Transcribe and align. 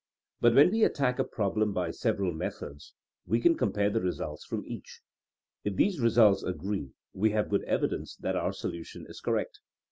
But 0.39 0.55
when 0.55 0.71
we 0.71 0.83
attack 0.83 1.19
a 1.19 1.23
problem 1.23 1.73
by 1.73 1.91
several 1.91 2.33
methods 2.33 2.95
we 3.27 3.39
can 3.39 3.55
compare 3.55 3.91
the 3.91 4.01
results 4.01 4.43
from 4.43 4.65
each. 4.65 5.03
If 5.63 5.75
these 5.75 5.99
results 5.99 6.41
agree 6.41 6.93
we 7.13 7.29
have 7.33 7.49
good 7.51 7.63
evidence 7.65 8.15
that 8.15 8.35
our 8.35 8.51
solution 8.51 9.05
is 9.07 9.21
correct. 9.21 9.59